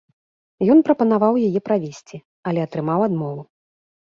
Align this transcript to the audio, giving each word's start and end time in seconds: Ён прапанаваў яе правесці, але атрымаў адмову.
Ён 0.73 0.79
прапанаваў 0.87 1.33
яе 1.49 1.61
правесці, 1.71 2.17
але 2.53 2.59
атрымаў 2.67 2.99
адмову. 3.11 3.41